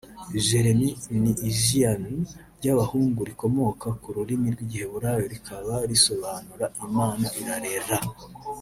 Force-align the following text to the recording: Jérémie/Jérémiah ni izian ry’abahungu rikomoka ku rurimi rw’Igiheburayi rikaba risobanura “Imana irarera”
Jérémie/Jérémiah 0.45 1.21
ni 1.23 1.31
izian 1.51 2.03
ry’abahungu 2.57 3.19
rikomoka 3.29 3.87
ku 4.01 4.07
rurimi 4.15 4.45
rw’Igiheburayi 4.53 5.25
rikaba 5.33 5.73
risobanura 5.89 6.65
“Imana 6.85 7.25
irarera” 7.41 7.95